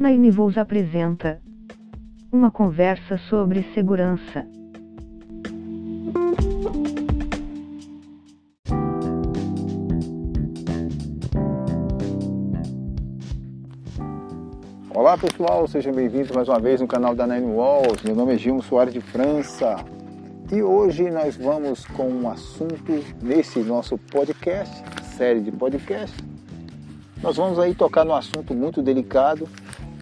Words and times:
Naine 0.00 0.30
Voos 0.30 0.56
apresenta 0.56 1.42
uma 2.32 2.50
conversa 2.50 3.18
sobre 3.18 3.62
segurança. 3.74 4.46
Olá 14.94 15.18
pessoal, 15.18 15.68
sejam 15.68 15.92
bem-vindos 15.92 16.30
mais 16.30 16.48
uma 16.48 16.58
vez 16.58 16.80
no 16.80 16.88
canal 16.88 17.14
da 17.14 17.26
Nine 17.26 17.52
Walls. 17.52 18.02
Meu 18.02 18.16
nome 18.16 18.32
é 18.32 18.38
Gilmo 18.38 18.62
Soares 18.62 18.94
de 18.94 19.02
França 19.02 19.84
e 20.50 20.62
hoje 20.62 21.10
nós 21.10 21.36
vamos 21.36 21.84
com 21.84 22.08
um 22.08 22.30
assunto 22.30 23.04
nesse 23.20 23.58
nosso 23.58 23.98
podcast, 23.98 24.82
série 25.14 25.40
de 25.40 25.52
podcast. 25.52 26.16
Nós 27.22 27.36
vamos 27.36 27.58
aí 27.58 27.74
tocar 27.74 28.06
num 28.06 28.14
assunto 28.14 28.54
muito 28.54 28.80
delicado 28.80 29.46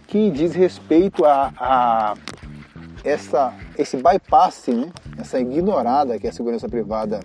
que 0.09 0.31
diz 0.31 0.55
respeito 0.55 1.27
a, 1.27 1.53
a 1.59 2.15
essa, 3.05 3.55
esse 3.77 3.99
bypass, 3.99 4.69
né? 4.69 4.91
essa 5.19 5.39
ignorada 5.39 6.19
que 6.19 6.27
a 6.27 6.33
segurança 6.33 6.67
privada 6.67 7.21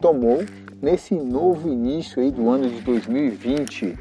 tomou 0.00 0.44
nesse 0.80 1.14
novo 1.14 1.68
início 1.68 2.22
aí 2.22 2.30
do 2.30 2.48
ano 2.48 2.70
de 2.70 2.80
2020. 2.80 3.98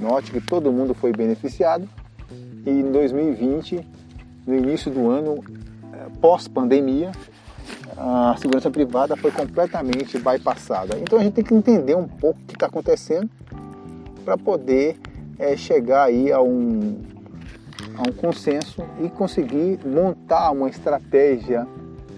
Note 0.00 0.32
que 0.32 0.40
todo 0.40 0.72
mundo 0.72 0.94
foi 0.94 1.12
beneficiado 1.12 1.86
e 2.64 2.70
em 2.70 2.90
2020, 2.90 3.86
no 4.46 4.56
início 4.56 4.90
do 4.90 5.10
ano, 5.10 5.44
eh, 5.92 6.06
pós-pandemia, 6.22 7.12
a 7.94 8.34
segurança 8.38 8.70
privada 8.70 9.16
foi 9.16 9.30
completamente 9.30 10.18
bypassada. 10.18 10.98
Então 10.98 11.18
a 11.18 11.22
gente 11.22 11.34
tem 11.34 11.44
que 11.44 11.54
entender 11.54 11.94
um 11.94 12.08
pouco 12.08 12.40
o 12.40 12.46
que 12.46 12.54
está 12.54 12.66
acontecendo 12.66 13.28
para 14.24 14.38
poder 14.38 14.96
é, 15.38 15.56
chegar 15.56 16.04
aí 16.04 16.32
a 16.32 16.40
um, 16.40 17.13
a 17.96 18.08
um 18.08 18.12
consenso 18.12 18.82
e 19.02 19.08
conseguir 19.08 19.78
montar 19.84 20.50
uma 20.50 20.68
estratégia 20.68 21.66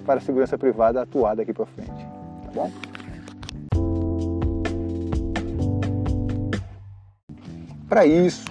para 0.05 0.19
a 0.19 0.21
segurança 0.21 0.57
privada 0.57 1.03
atuar 1.03 1.35
daqui 1.35 1.53
para 1.53 1.67
frente. 1.67 2.07
Tá 2.45 2.51
bom? 2.55 2.71
Para 7.89 8.05
isso, 8.05 8.45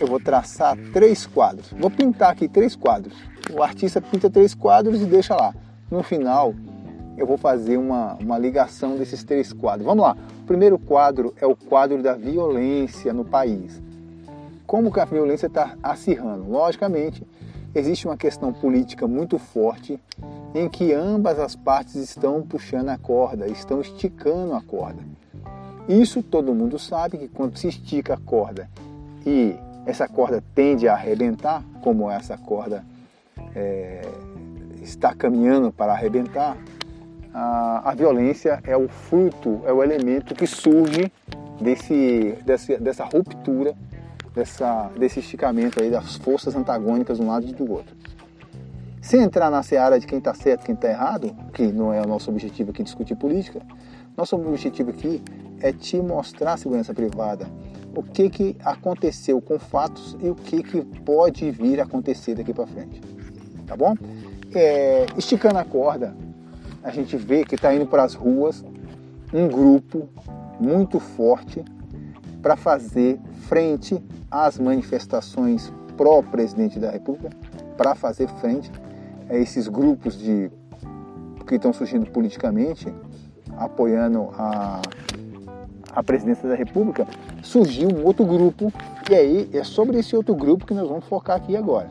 eu 0.00 0.06
vou 0.06 0.18
traçar 0.18 0.76
três 0.92 1.26
quadros. 1.26 1.72
Vou 1.78 1.90
pintar 1.90 2.32
aqui 2.32 2.48
três 2.48 2.74
quadros. 2.74 3.14
O 3.52 3.62
artista 3.62 4.00
pinta 4.00 4.30
três 4.30 4.54
quadros 4.54 5.00
e 5.00 5.04
deixa 5.04 5.34
lá. 5.34 5.54
No 5.90 6.02
final, 6.02 6.54
eu 7.18 7.26
vou 7.26 7.36
fazer 7.36 7.76
uma, 7.76 8.14
uma 8.14 8.38
ligação 8.38 8.96
desses 8.96 9.22
três 9.22 9.52
quadros. 9.52 9.84
Vamos 9.84 10.02
lá. 10.02 10.16
O 10.42 10.46
primeiro 10.46 10.78
quadro 10.78 11.34
é 11.36 11.46
o 11.46 11.54
quadro 11.54 12.02
da 12.02 12.14
violência 12.14 13.12
no 13.12 13.24
país. 13.24 13.82
Como 14.70 14.92
que 14.92 15.00
a 15.00 15.04
violência 15.04 15.48
está 15.48 15.76
acirrando? 15.82 16.48
Logicamente, 16.48 17.26
existe 17.74 18.06
uma 18.06 18.16
questão 18.16 18.52
política 18.52 19.04
muito 19.08 19.36
forte 19.36 19.98
em 20.54 20.68
que 20.68 20.92
ambas 20.92 21.40
as 21.40 21.56
partes 21.56 21.96
estão 21.96 22.40
puxando 22.40 22.90
a 22.90 22.96
corda, 22.96 23.48
estão 23.48 23.80
esticando 23.80 24.54
a 24.54 24.62
corda. 24.62 25.02
Isso 25.88 26.22
todo 26.22 26.54
mundo 26.54 26.78
sabe 26.78 27.18
que 27.18 27.26
quando 27.26 27.58
se 27.58 27.66
estica 27.66 28.14
a 28.14 28.16
corda 28.16 28.70
e 29.26 29.56
essa 29.86 30.06
corda 30.06 30.40
tende 30.54 30.86
a 30.86 30.92
arrebentar, 30.92 31.64
como 31.82 32.08
essa 32.08 32.38
corda 32.38 32.84
é, 33.56 34.02
está 34.80 35.12
caminhando 35.12 35.72
para 35.72 35.94
arrebentar, 35.94 36.56
a, 37.34 37.90
a, 37.90 37.92
violência 37.92 38.60
é 38.62 38.76
o 38.76 38.88
fruto, 38.88 39.62
é 39.66 39.72
o 39.72 39.82
elemento 39.82 40.32
que 40.32 40.46
surge 40.46 41.10
desse, 41.60 42.38
desse, 42.46 42.76
dessa 42.78 43.04
ruptura, 43.04 43.74
dessa, 44.34 44.90
desse 44.98 45.20
esticamento 45.20 45.82
aí 45.82 45.90
das 45.90 46.16
forças 46.16 46.54
antagônicas 46.54 47.18
de 47.18 47.24
um 47.24 47.28
lado 47.28 47.46
e 47.46 47.52
do 47.52 47.70
outro. 47.70 47.94
Sem 49.00 49.22
entrar 49.22 49.50
na 49.50 49.62
seara 49.62 49.98
de 49.98 50.06
quem 50.06 50.18
está 50.18 50.34
certo 50.34 50.62
e 50.62 50.66
quem 50.66 50.74
está 50.74 50.88
errado, 50.88 51.34
que 51.52 51.72
não 51.72 51.92
é 51.92 52.00
o 52.00 52.06
nosso 52.06 52.30
objetivo 52.30 52.70
aqui 52.70 52.82
discutir 52.82 53.16
política, 53.16 53.60
nosso 54.16 54.36
objetivo 54.36 54.90
aqui 54.90 55.22
é 55.60 55.72
te 55.72 55.96
mostrar 55.96 56.54
a 56.54 56.56
segurança 56.56 56.92
privada, 56.92 57.46
o 57.96 58.02
que, 58.02 58.28
que 58.28 58.56
aconteceu 58.64 59.40
com 59.40 59.58
fatos 59.58 60.16
e 60.20 60.28
o 60.28 60.34
que, 60.34 60.62
que 60.62 60.82
pode 61.00 61.50
vir 61.50 61.80
a 61.80 61.84
acontecer 61.84 62.34
daqui 62.34 62.52
para 62.52 62.66
frente. 62.66 63.00
Tá 63.66 63.76
bom? 63.76 63.94
É, 64.54 65.06
esticando 65.16 65.58
a 65.58 65.64
corda, 65.64 66.14
a 66.82 66.90
gente 66.90 67.16
vê 67.16 67.44
que 67.44 67.54
está 67.54 67.74
indo 67.74 67.86
para 67.86 68.04
as 68.04 68.14
ruas 68.14 68.64
um 69.32 69.48
grupo 69.48 70.08
muito 70.58 71.00
forte 71.00 71.64
para 72.42 72.56
fazer 72.56 73.18
frente 73.48 74.02
às 74.30 74.58
manifestações 74.58 75.72
pró-presidente 75.96 76.78
da 76.78 76.90
República, 76.90 77.30
para 77.76 77.94
fazer 77.94 78.28
frente 78.28 78.70
a 79.28 79.36
esses 79.36 79.68
grupos 79.68 80.18
de 80.18 80.50
que 81.46 81.56
estão 81.56 81.72
surgindo 81.72 82.06
politicamente, 82.10 82.92
apoiando 83.56 84.30
a 84.34 84.80
a 85.92 86.02
presidência 86.02 86.48
da 86.48 86.54
República, 86.54 87.06
surgiu 87.42 87.88
um 87.88 88.04
outro 88.04 88.24
grupo, 88.24 88.72
e 89.10 89.14
aí 89.14 89.50
é 89.52 89.64
sobre 89.64 89.98
esse 89.98 90.14
outro 90.14 90.34
grupo 90.34 90.64
que 90.64 90.74
nós 90.74 90.88
vamos 90.88 91.04
focar 91.06 91.36
aqui 91.36 91.56
agora. 91.56 91.90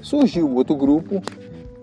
Surgiu 0.00 0.52
outro 0.54 0.74
grupo 0.74 1.22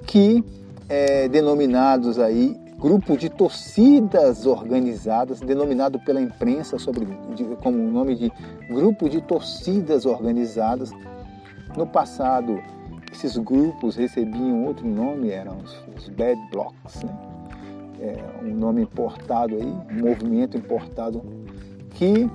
que 0.05 0.43
é 0.89 1.27
denominados 1.27 2.19
aí 2.19 2.55
grupo 2.79 3.17
de 3.17 3.29
torcidas 3.29 4.45
organizadas, 4.45 5.39
denominado 5.39 5.99
pela 5.99 6.21
imprensa 6.21 6.77
sobre, 6.77 7.07
como 7.61 7.77
o 7.77 7.91
nome 7.91 8.15
de 8.15 8.31
grupo 8.69 9.09
de 9.09 9.19
torcidas 9.21 10.05
organizadas. 10.05 10.91
No 11.75 11.87
passado, 11.87 12.59
esses 13.11 13.35
grupos 13.37 13.95
recebiam 13.95 14.65
outro 14.65 14.87
nome, 14.87 15.29
eram 15.29 15.57
os, 15.57 15.83
os 15.95 16.09
Bad 16.09 16.39
Blocks, 16.51 17.03
né? 17.03 17.17
É, 17.99 18.23
um 18.43 18.53
nome 18.53 18.83
importado 18.83 19.55
aí, 19.55 19.73
um 19.91 20.07
movimento 20.07 20.55
importado 20.55 21.23
que 21.95 22.29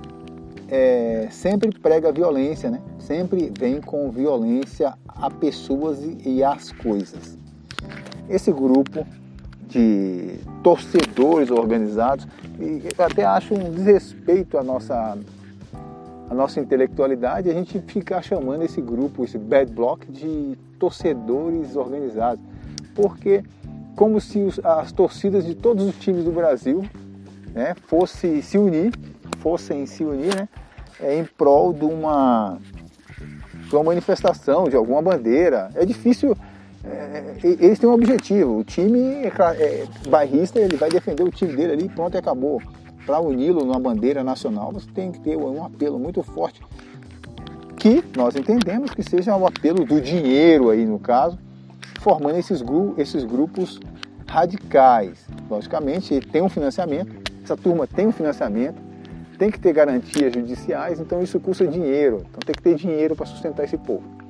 é, 0.67 1.29
sempre 1.31 1.71
prega 1.79 2.11
violência, 2.11 2.69
né? 2.69 2.81
Sempre 2.99 3.49
vem 3.57 3.79
com 3.79 4.11
violência 4.11 4.93
a 5.07 5.29
pessoas 5.29 5.99
e 6.25 6.43
às 6.43 6.73
coisas. 6.73 7.37
Esse 8.29 8.51
grupo 8.51 9.05
de 9.67 10.39
torcedores 10.63 11.49
organizados, 11.49 12.27
e 12.59 12.81
até 13.01 13.25
acho 13.25 13.53
um 13.53 13.71
desrespeito 13.71 14.57
à 14.57 14.63
nossa 14.63 15.17
a 16.29 16.33
nossa 16.33 16.59
intelectualidade, 16.59 17.49
a 17.49 17.53
gente 17.53 17.79
fica 17.81 18.19
chamando 18.21 18.63
esse 18.63 18.81
grupo, 18.81 19.23
esse 19.23 19.37
bad 19.37 19.71
block, 19.71 20.09
de 20.11 20.57
torcedores 20.79 21.75
organizados. 21.75 22.43
Porque 22.95 23.43
como 23.95 24.19
se 24.19 24.39
os, 24.39 24.59
as 24.63 24.91
torcidas 24.91 25.45
de 25.45 25.53
todos 25.53 25.85
os 25.85 25.95
times 25.97 26.23
do 26.23 26.31
Brasil 26.31 26.83
né, 27.53 27.75
fosse 27.87 28.41
se 28.41 28.57
unir, 28.57 28.91
fossem 29.39 29.85
se 29.85 30.03
unir 30.03 30.35
né, 30.35 30.49
é, 30.99 31.17
em 31.19 31.25
prol 31.25 31.71
de 31.71 31.85
uma, 31.85 32.57
de 33.69 33.75
uma 33.75 33.83
manifestação, 33.83 34.67
de 34.67 34.75
alguma 34.75 35.01
bandeira. 35.01 35.69
É 35.75 35.85
difícil. 35.85 36.35
É, 36.83 37.35
eles 37.43 37.79
têm 37.79 37.89
um 37.89 37.93
objetivo. 37.93 38.59
O 38.59 38.63
time 38.63 38.99
é, 38.99 39.27
é, 39.27 39.87
bairrista 40.09 40.59
ele 40.59 40.75
vai 40.75 40.89
defender 40.89 41.23
o 41.23 41.31
time 41.31 41.55
dele 41.55 41.73
ali, 41.73 41.89
pronto 41.89 42.15
e 42.15 42.17
acabou 42.17 42.61
para 43.05 43.19
uni-lo 43.19 43.65
numa 43.65 43.79
bandeira 43.79 44.23
nacional, 44.23 44.71
você 44.71 44.89
tem 44.91 45.11
que 45.11 45.19
ter 45.19 45.35
um 45.35 45.63
apelo 45.63 45.99
muito 45.99 46.23
forte, 46.23 46.61
que 47.77 48.03
nós 48.15 48.35
entendemos 48.35 48.91
que 48.91 49.03
seja 49.03 49.35
o 49.35 49.45
apelo 49.45 49.85
do 49.85 49.99
dinheiro 49.99 50.69
aí 50.69 50.85
no 50.85 50.99
caso, 50.99 51.37
formando 51.99 52.37
esses, 52.37 52.61
gru 52.61 52.93
esses 52.97 53.23
grupos 53.23 53.79
radicais. 54.27 55.25
Logicamente, 55.49 56.19
tem 56.21 56.41
um 56.41 56.49
financiamento, 56.49 57.13
essa 57.43 57.57
turma 57.57 57.85
tem 57.85 58.07
um 58.07 58.11
financiamento, 58.11 58.81
tem 59.37 59.51
que 59.51 59.59
ter 59.59 59.73
garantias 59.73 60.33
judiciais, 60.33 60.99
então 60.99 61.21
isso 61.21 61.39
custa 61.39 61.67
dinheiro, 61.67 62.25
então 62.29 62.39
tem 62.45 62.55
que 62.55 62.61
ter 62.61 62.75
dinheiro 62.75 63.15
para 63.15 63.25
sustentar 63.25 63.65
esse 63.65 63.77
povo. 63.77 64.22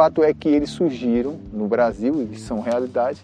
Fato 0.00 0.24
é 0.24 0.32
que 0.32 0.48
eles 0.48 0.70
surgiram 0.70 1.38
no 1.52 1.68
Brasil 1.68 2.26
e 2.32 2.38
são 2.38 2.62
realidade, 2.62 3.22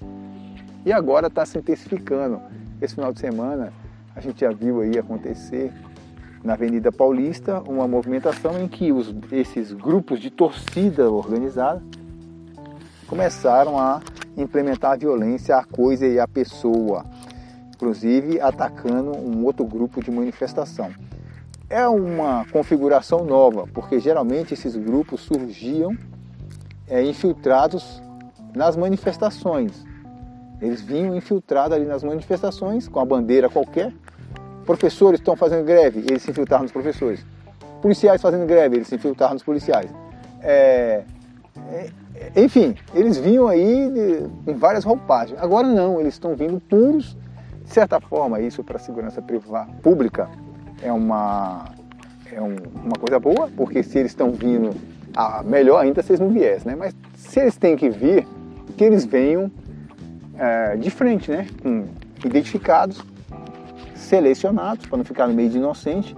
e 0.84 0.92
agora 0.92 1.28
está 1.28 1.42
se 1.46 1.56
intensificando. 1.56 2.38
Esse 2.82 2.96
final 2.96 3.14
de 3.14 3.18
semana 3.18 3.72
a 4.14 4.20
gente 4.20 4.40
já 4.40 4.50
viu 4.50 4.82
aí 4.82 4.98
acontecer 4.98 5.72
na 6.44 6.52
Avenida 6.52 6.92
Paulista 6.92 7.62
uma 7.66 7.88
movimentação 7.88 8.62
em 8.62 8.68
que 8.68 8.92
os, 8.92 9.14
esses 9.32 9.72
grupos 9.72 10.20
de 10.20 10.28
torcida 10.28 11.10
organizada 11.10 11.82
começaram 13.06 13.78
a 13.78 14.02
implementar 14.36 14.92
a 14.92 14.96
violência 14.96 15.56
à 15.56 15.64
coisa 15.64 16.06
e 16.06 16.20
à 16.20 16.28
pessoa, 16.28 17.06
inclusive 17.74 18.38
atacando 18.38 19.16
um 19.16 19.46
outro 19.46 19.64
grupo 19.64 20.02
de 20.02 20.10
manifestação. 20.10 20.90
É 21.70 21.88
uma 21.88 22.44
configuração 22.52 23.24
nova, 23.24 23.66
porque 23.72 23.98
geralmente 23.98 24.52
esses 24.52 24.76
grupos 24.76 25.22
surgiam 25.22 25.96
é, 26.88 27.02
infiltrados 27.02 28.02
nas 28.54 28.76
manifestações. 28.76 29.84
Eles 30.60 30.80
vinham 30.80 31.14
infiltrados 31.14 31.76
ali 31.76 31.84
nas 31.84 32.02
manifestações 32.02 32.88
com 32.88 32.98
a 33.00 33.04
bandeira 33.04 33.48
qualquer 33.48 33.92
Professores 34.66 35.20
estão 35.20 35.36
fazendo 35.36 35.64
greve, 35.64 36.00
eles 36.00 36.22
se 36.22 36.30
infiltraram 36.32 36.64
nos 36.64 36.72
professores. 36.72 37.24
Policiais 37.80 38.20
fazendo 38.20 38.44
greve, 38.46 38.76
eles 38.76 38.88
se 38.88 38.96
infiltraram 38.96 39.34
nos 39.34 39.44
policiais. 39.44 39.88
É, 40.42 41.04
é, 41.68 41.90
enfim, 42.34 42.74
eles 42.92 43.16
vinham 43.16 43.46
aí 43.46 43.88
de, 43.88 44.50
em 44.50 44.54
várias 44.54 44.82
roupagens. 44.82 45.40
Agora 45.40 45.68
não, 45.68 46.00
eles 46.00 46.14
estão 46.14 46.34
vindo 46.34 46.58
puros. 46.58 47.16
De 47.62 47.72
certa 47.72 48.00
forma, 48.00 48.40
isso 48.40 48.64
para 48.64 48.76
a 48.76 48.80
segurança 48.80 49.22
privada, 49.22 49.72
pública 49.82 50.28
é 50.82 50.92
uma, 50.92 51.66
é 52.32 52.40
um, 52.40 52.56
uma 52.84 52.96
coisa 52.98 53.20
boa, 53.20 53.48
porque 53.56 53.84
se 53.84 53.98
eles 53.98 54.10
estão 54.10 54.32
vindo, 54.32 54.70
ah, 55.16 55.42
melhor 55.42 55.82
ainda 55.82 56.02
se 56.02 56.12
eles 56.12 56.20
não 56.20 56.28
viessem, 56.28 56.72
né? 56.72 56.76
Mas 56.78 56.94
se 57.16 57.40
eles 57.40 57.56
têm 57.56 57.74
que 57.74 57.88
vir, 57.88 58.26
que 58.76 58.84
eles 58.84 59.06
venham 59.06 59.50
é, 60.38 60.76
de 60.76 60.90
frente, 60.90 61.30
né? 61.30 61.46
Com, 61.62 61.86
identificados, 62.22 63.02
selecionados, 63.94 64.86
para 64.86 64.98
não 64.98 65.04
ficar 65.04 65.26
no 65.26 65.34
meio 65.34 65.48
de 65.48 65.56
inocente, 65.56 66.14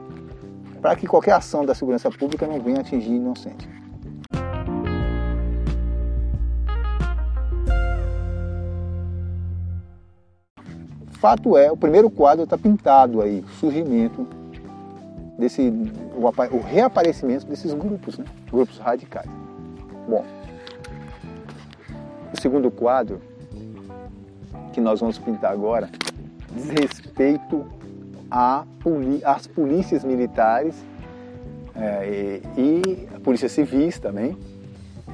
para 0.81 0.97
que 0.97 1.07
qualquer 1.07 1.33
ação 1.33 1.65
da 1.65 1.75
segurança 1.75 2.11
pública 2.11 2.47
não 2.47 2.61
venha 2.61 2.81
atingir 2.81 3.11
inocente. 3.11 3.69
Fato 11.21 11.57
é, 11.57 11.71
o 11.71 11.77
primeiro 11.77 12.09
quadro 12.09 12.45
está 12.45 12.57
pintado 12.57 13.21
aí, 13.21 13.45
surgimento 13.59 14.27
desse, 15.39 15.63
o, 15.71 16.57
o, 16.57 16.61
reaparecimento 16.61 17.47
desses 17.47 17.73
grupos, 17.73 18.19
né? 18.19 18.25
grupos 18.51 18.79
radicais. 18.79 19.31
Bom, 20.09 20.25
o 22.33 22.41
segundo 22.41 22.71
quadro 22.71 23.21
que 24.73 24.81
nós 24.81 25.01
vamos 25.01 25.19
pintar 25.19 25.53
agora 25.53 25.89
diz 26.53 26.69
respeito 26.69 27.65
às 28.31 29.47
polícias 29.47 30.05
militares 30.05 30.75
é, 31.77 32.41
e, 32.57 32.61
e 32.61 33.21
polícias 33.21 33.53
civis 33.53 33.99
também, 33.99 34.37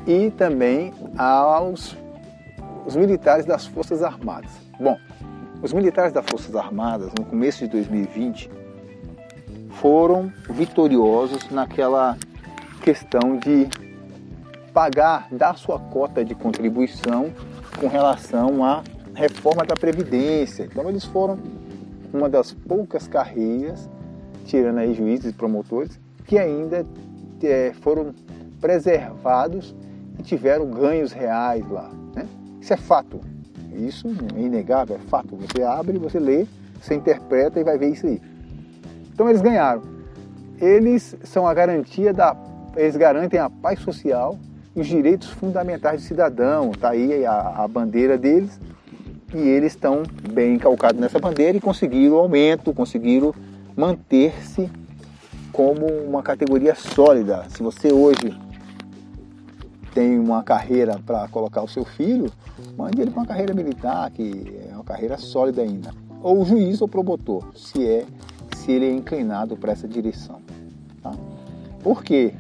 e 0.07 0.31
também 0.31 0.93
aos 1.19 1.97
os 2.87 2.97
militares 2.97 3.45
das 3.45 3.67
Forças 3.67 4.03
Armadas. 4.03 4.51
Bom, 4.81 4.99
os 5.63 5.73
militares 5.73 6.13
das 6.13 6.25
Forças 6.27 6.55
Armadas, 6.55 7.11
no 7.19 7.25
começo 7.25 7.61
de 7.61 7.69
2020, 7.69 8.51
foram 9.81 10.33
vitoriosos 10.49 11.51
naquela 11.51 12.17
questão 12.83 13.37
de 13.39 13.69
pagar, 14.73 15.29
dar 15.31 15.57
sua 15.57 15.79
cota 15.79 16.25
de 16.25 16.35
contribuição 16.35 17.33
com 17.79 17.87
relação 17.87 18.65
à 18.65 18.83
reforma 19.15 19.65
da 19.65 19.75
Previdência. 19.75 20.65
Então 20.65 20.89
eles 20.89 21.05
foram 21.05 21.39
uma 22.13 22.29
das 22.29 22.53
poucas 22.53 23.09
carreiras, 23.09 23.89
tirando 24.45 24.79
aí 24.79 24.95
juízes 24.95 25.31
e 25.31 25.33
promotores, 25.33 25.99
que 26.27 26.39
ainda 26.39 26.87
é, 27.43 27.73
foram 27.81 28.15
preservados 28.61 29.75
e 30.19 30.23
tiveram 30.23 30.67
ganhos 30.71 31.13
reais 31.13 31.69
lá. 31.69 31.91
Né? 32.15 32.27
Isso 32.61 32.73
é 32.73 32.77
fato. 32.77 33.21
Isso 33.73 34.09
é 34.37 34.41
inegável, 34.41 34.97
é 34.97 34.99
fato. 35.09 35.37
Você 35.37 35.63
abre, 35.63 35.99
você 35.99 36.19
lê, 36.19 36.47
você 36.81 36.95
interpreta 36.95 37.59
e 37.59 37.65
vai 37.65 37.77
ver 37.77 37.91
isso 37.91 38.07
aí. 38.07 38.21
Então 39.15 39.29
eles 39.29 39.41
ganharam. 39.41 39.83
Eles 40.61 41.17
são 41.23 41.47
a 41.47 41.55
garantia 41.55 42.13
da. 42.13 42.37
Eles 42.77 42.97
garantem 42.97 43.39
a 43.39 43.49
paz 43.49 43.79
social 43.79 44.37
e 44.75 44.81
os 44.81 44.89
direitos 44.89 45.29
fundamentais 45.31 46.03
do 46.03 46.07
cidadão. 46.07 46.73
Está 46.73 46.91
aí 46.91 47.25
a, 47.25 47.63
a 47.63 47.69
bandeira 47.69 48.19
deles. 48.19 48.59
E 49.33 49.39
eles 49.39 49.73
estão 49.73 50.03
bem 50.33 50.59
calcados 50.59 51.01
nessa 51.01 51.19
bandeira 51.19 51.57
e 51.57 51.61
conseguiram 51.61 52.17
aumento, 52.17 52.73
conseguiram 52.73 53.33
manter-se 53.77 54.71
como 55.53 55.87
uma 55.87 56.23
categoria 56.23 56.75
sólida. 56.75 57.45
Se 57.51 57.63
você 57.63 57.93
hoje 57.93 58.37
tem 59.93 60.19
uma 60.19 60.43
carreira 60.43 61.01
para 61.05 61.29
colocar 61.29 61.63
o 61.63 61.69
seu 61.69 61.85
filho, 61.85 62.31
mande 62.77 63.01
ele 63.01 63.13
para 63.13 63.21
uma 63.21 63.27
carreira 63.27 63.55
militar, 63.55 64.11
que 64.11 64.61
é 64.69 64.75
uma 64.75 64.85
carreira 64.85 65.17
sólida 65.19 65.63
ainda. 65.63 65.93
Ou 66.21 66.45
juiz 66.45 66.81
ou 66.81 66.89
promotor, 66.89 67.45
se 67.55 67.87
é 67.87 68.05
se 68.65 68.73
ele 68.73 68.87
é 68.87 68.93
inclinado 68.93 69.57
para 69.57 69.73
essa 69.73 69.87
direção. 69.87 70.41
Tá? 71.03 71.13
Por 71.83 72.03
que 72.03 72.33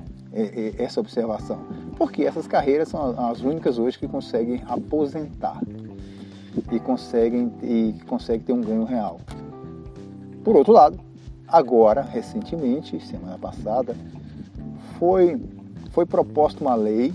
essa 0.78 0.98
observação? 0.98 1.58
Porque 1.98 2.24
essas 2.24 2.46
carreiras 2.46 2.88
são 2.88 3.14
as 3.28 3.42
únicas 3.42 3.78
hoje 3.78 3.98
que 3.98 4.08
conseguem 4.08 4.62
aposentar 4.66 5.60
e 6.72 6.80
conseguem, 6.80 7.52
e 7.62 7.94
conseguem 8.06 8.40
ter 8.40 8.52
um 8.52 8.62
ganho 8.62 8.84
real. 8.84 9.20
Por 10.42 10.56
outro 10.56 10.72
lado, 10.72 10.98
agora, 11.46 12.00
recentemente, 12.00 12.98
semana 13.04 13.38
passada, 13.38 13.94
foi, 14.98 15.38
foi 15.90 16.06
proposta 16.06 16.60
uma 16.62 16.74
lei 16.74 17.12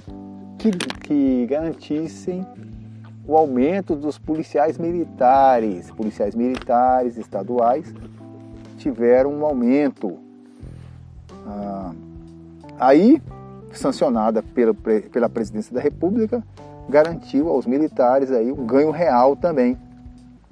que, 0.60 0.72
que 0.72 1.48
o 3.26 3.38
aumento 3.38 3.96
dos 3.96 4.18
policiais 4.18 4.78
militares, 4.78 5.90
policiais 5.92 6.36
militares 6.36 7.18
estaduais 7.18 7.94
tiveram 8.80 9.32
um 9.32 9.46
aumento. 9.46 10.18
Ah, 11.46 11.92
aí, 12.80 13.22
sancionada 13.72 14.42
pela, 14.42 14.74
pela 14.74 15.30
presidência 15.30 15.74
da 15.74 15.82
República, 15.82 16.44
garantiu 16.90 17.50
aos 17.50 17.68
militares 17.68 18.32
aí 18.32 18.52
um 18.52 18.66
ganho 18.66 18.90
real 18.90 19.36
também 19.36 19.78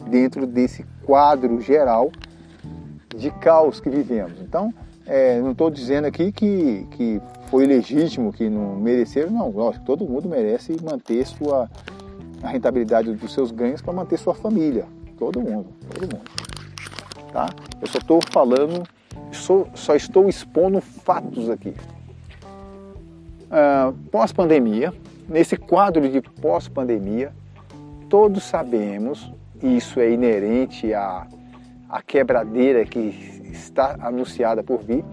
dentro 0.10 0.46
desse 0.46 0.86
quadro 1.04 1.60
geral 1.60 2.12
de 3.16 3.32
caos 3.32 3.80
que 3.80 3.90
vivemos. 3.90 4.40
Então, 4.42 4.72
é, 5.06 5.40
não 5.40 5.52
estou 5.52 5.72
dizendo 5.72 6.06
aqui 6.06 6.32
que, 6.32 6.86
que 6.92 7.22
foi 7.50 7.66
legítimo, 7.66 8.32
que 8.32 8.50
não 8.50 8.76
mereceram, 8.76 9.32
não. 9.32 9.50
Lógico, 9.50 9.86
todo 9.86 10.06
mundo 10.06 10.28
merece 10.28 10.76
manter 10.84 11.26
sua, 11.26 11.70
a 12.44 12.50
rentabilidade 12.50 13.12
dos 13.14 13.34
seus 13.34 13.52
ganhos 13.52 13.82
para 13.82 13.94
manter 13.94 14.20
sua 14.20 14.36
família. 14.36 14.86
Todo 15.18 15.40
mundo, 15.40 15.68
todo 15.90 16.02
mundo. 16.02 16.57
Tá? 17.32 17.50
Eu 17.82 17.88
só 17.88 17.98
estou 17.98 18.20
falando, 18.32 18.84
só, 19.32 19.66
só 19.74 19.96
estou 19.96 20.28
expondo 20.30 20.82
fatos 20.82 21.50
aqui. 21.50 21.74
Uh, 23.48 23.94
pós-pandemia, 24.12 24.94
nesse 25.28 25.56
quadro 25.56 26.08
de 26.10 26.22
pós-pandemia, 26.22 27.32
todos 28.10 28.44
sabemos, 28.44 29.32
e 29.62 29.78
isso 29.78 30.00
é 30.00 30.12
inerente 30.12 30.94
à, 30.94 31.28
à 31.90 32.02
quebradeira 32.02 32.86
que 32.86 33.00
está 33.52 33.96
anunciada 34.00 34.64
por 34.64 34.80
vir. 34.80 35.04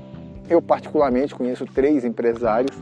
Eu, 0.49 0.61
particularmente, 0.61 1.35
conheço 1.35 1.65
três 1.65 2.05
empresários, 2.05 2.77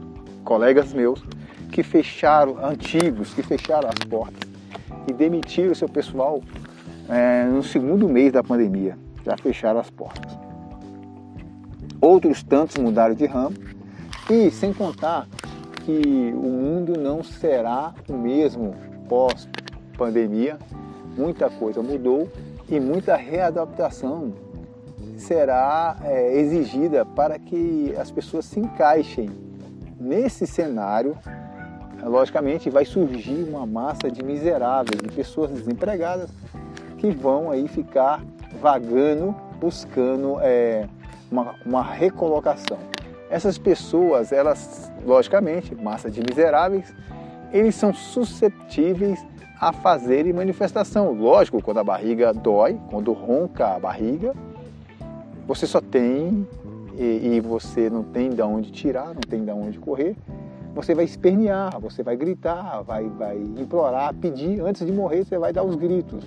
colegas 0.44 0.92
meus, 0.92 1.22
que 1.70 1.82
fecharam, 1.82 2.64
antigos, 2.64 3.32
que 3.32 3.42
fecharam 3.42 3.88
as 3.88 4.04
portas 4.06 4.50
e 5.08 5.12
demitiram 5.12 5.74
seu 5.74 5.88
pessoal 5.88 6.40
é, 7.08 7.44
no 7.44 7.62
segundo 7.62 8.08
mês 8.08 8.32
da 8.32 8.42
pandemia. 8.42 8.96
Já 9.24 9.36
fecharam 9.36 9.80
as 9.80 9.90
portas. 9.90 10.38
Outros 12.00 12.42
tantos 12.42 12.76
mudaram 12.76 13.14
de 13.14 13.26
ramo 13.26 13.56
e, 14.28 14.50
sem 14.50 14.72
contar, 14.72 15.28
que 15.84 16.32
o 16.34 16.48
mundo 16.48 16.98
não 16.98 17.22
será 17.22 17.94
o 18.08 18.14
mesmo 18.14 18.74
pós-pandemia. 19.08 20.58
Muita 21.16 21.50
coisa 21.50 21.82
mudou 21.82 22.30
e 22.68 22.80
muita 22.80 23.16
readaptação 23.16 24.32
será 25.16 25.96
é, 26.02 26.38
exigida 26.38 27.04
para 27.04 27.38
que 27.38 27.94
as 27.98 28.10
pessoas 28.10 28.44
se 28.46 28.58
encaixem 28.58 29.30
nesse 30.00 30.46
cenário. 30.46 31.16
Logicamente, 32.02 32.68
vai 32.68 32.84
surgir 32.84 33.44
uma 33.48 33.64
massa 33.64 34.10
de 34.10 34.24
miseráveis, 34.24 35.00
de 35.00 35.08
pessoas 35.08 35.50
desempregadas 35.50 36.30
que 36.98 37.10
vão 37.10 37.50
aí 37.50 37.68
ficar 37.68 38.22
vagando, 38.62 39.34
buscando 39.60 40.38
é, 40.40 40.88
uma, 41.30 41.56
uma 41.66 41.82
recolocação. 41.82 42.78
Essas 43.28 43.58
pessoas, 43.58 44.30
elas, 44.30 44.90
logicamente, 45.04 45.74
massa 45.74 46.08
de 46.08 46.20
miseráveis, 46.20 46.94
eles 47.52 47.74
são 47.74 47.92
suscetíveis 47.92 49.26
a 49.60 49.72
fazerem 49.72 50.32
manifestação. 50.32 51.12
Lógico, 51.12 51.60
quando 51.60 51.78
a 51.78 51.84
barriga 51.84 52.32
dói, 52.32 52.78
quando 52.88 53.12
ronca 53.12 53.74
a 53.74 53.78
barriga, 53.80 54.32
você 55.46 55.66
só 55.66 55.80
tem 55.80 56.46
e, 56.96 57.34
e, 57.34 57.40
você 57.40 57.90
não 57.90 58.04
tem 58.04 58.30
de 58.30 58.42
onde 58.42 58.70
tirar, 58.70 59.08
não 59.08 59.22
tem 59.22 59.44
de 59.44 59.50
onde 59.50 59.78
correr, 59.78 60.14
você 60.74 60.94
vai 60.94 61.04
espernear, 61.04 61.80
você 61.80 62.02
vai 62.02 62.16
gritar, 62.16 62.82
vai, 62.82 63.08
vai 63.08 63.36
implorar, 63.36 64.14
pedir, 64.14 64.60
antes 64.60 64.86
de 64.86 64.92
morrer 64.92 65.24
você 65.24 65.38
vai 65.38 65.52
dar 65.52 65.64
os 65.64 65.74
gritos. 65.74 66.24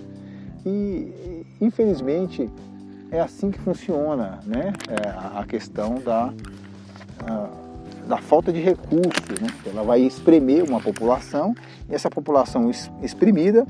E 0.65 1.34
infelizmente 1.59 2.49
é 3.11 3.19
assim 3.19 3.51
que 3.51 3.59
funciona 3.59 4.39
né? 4.45 4.73
É 4.89 5.39
a 5.39 5.45
questão 5.45 5.95
da, 5.95 6.33
a, 7.25 7.49
da 8.07 8.17
falta 8.17 8.51
de 8.51 8.59
recursos. 8.59 9.39
Né? 9.41 9.47
Ela 9.65 9.83
vai 9.83 10.01
espremer 10.01 10.63
uma 10.63 10.79
população 10.79 11.55
e 11.89 11.95
essa 11.95 12.09
população 12.09 12.69
exprimida 13.01 13.65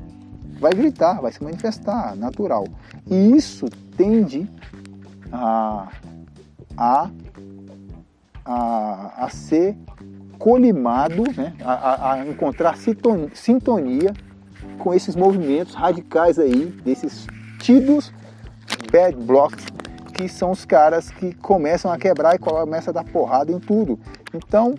vai 0.58 0.72
gritar, 0.72 1.20
vai 1.20 1.32
se 1.32 1.42
manifestar, 1.42 2.16
natural. 2.16 2.66
E 3.06 3.36
isso 3.36 3.66
tende 3.96 4.48
a, 5.30 5.88
a, 6.76 7.10
a, 8.44 9.24
a 9.24 9.28
ser 9.28 9.76
colimado, 10.38 11.24
né, 11.34 11.54
a, 11.64 12.12
a 12.12 12.26
encontrar 12.26 12.76
sintonia 12.76 14.12
com 14.78 14.92
esses 14.92 15.16
movimentos 15.16 15.74
radicais 15.74 16.38
aí, 16.38 16.66
desses 16.84 17.26
tidos 17.58 18.12
bad 18.90 19.16
blocks, 19.16 19.64
que 20.14 20.28
são 20.28 20.50
os 20.50 20.64
caras 20.64 21.10
que 21.10 21.34
começam 21.34 21.92
a 21.92 21.98
quebrar 21.98 22.34
e 22.34 22.38
começam 22.38 22.90
a 22.90 22.94
dar 22.94 23.04
porrada 23.04 23.52
em 23.52 23.58
tudo. 23.58 23.98
Então, 24.34 24.74